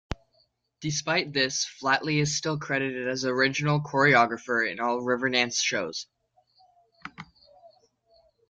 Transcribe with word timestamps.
Despite 0.79 1.31
this, 1.31 1.63
Flatley 1.79 2.19
is 2.19 2.35
still 2.35 2.57
credited 2.57 3.07
as 3.07 3.23
original 3.23 3.79
choreographer 3.83 4.67
in 4.67 4.79
all 4.79 4.99
Riverdance 4.99 5.61
shows. 5.61 6.07